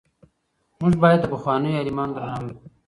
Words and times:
موږ 0.79 0.93
باید 1.01 1.19
د 1.21 1.25
پخوانیو 1.33 1.77
عالمانو 1.79 2.15
درناوی 2.15 2.51
وکړو. 2.51 2.67